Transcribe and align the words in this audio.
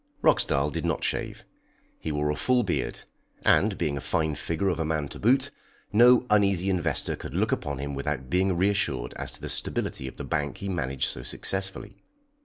Roxdal 0.23 0.71
did 0.71 0.83
not 0.83 1.03
shave. 1.03 1.45
He 1.99 2.11
wore 2.11 2.31
a 2.31 2.35
full 2.35 2.63
beard, 2.63 3.01
and, 3.45 3.77
being 3.77 3.97
a 3.97 4.01
fine 4.01 4.33
figure 4.33 4.69
of 4.69 4.79
a 4.79 4.83
man 4.83 5.07
to 5.09 5.19
boot, 5.19 5.51
no 5.93 6.25
uneasy 6.31 6.71
investor 6.71 7.15
could 7.15 7.35
look 7.35 7.51
upon 7.51 7.77
him 7.77 7.93
without 7.93 8.27
being 8.27 8.57
reassured 8.57 9.13
as 9.17 9.31
to 9.33 9.41
the 9.41 9.47
stability 9.47 10.07
of 10.07 10.17
the 10.17 10.23
bank 10.23 10.57
he 10.57 10.69
managed 10.69 11.05
so 11.07 11.21
successfully. 11.21 12.01